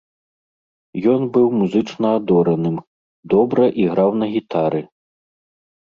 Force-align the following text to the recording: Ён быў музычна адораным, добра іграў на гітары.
Ён 1.13 1.21
быў 1.35 1.47
музычна 1.59 2.07
адораным, 2.19 2.77
добра 3.35 3.63
іграў 3.85 4.09
на 4.23 4.35
гітары. 4.37 4.81